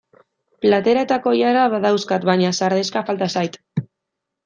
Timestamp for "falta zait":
3.11-3.65